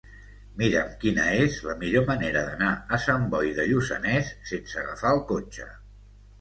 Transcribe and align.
Mira'm 0.61 0.95
quina 1.03 1.25
és 1.41 1.57
la 1.67 1.75
millor 1.83 2.07
manera 2.07 2.43
d'anar 2.49 2.71
a 2.97 3.01
Sant 3.05 3.29
Boi 3.37 3.55
de 3.61 3.69
Lluçanès 3.71 4.35
sense 4.55 4.83
agafar 4.85 5.17
el 5.21 5.27
cotxe. 5.37 5.73